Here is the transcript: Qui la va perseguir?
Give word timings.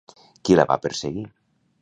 Qui 0.47 0.57
la 0.59 0.65
va 0.71 0.79
perseguir? 0.87 1.27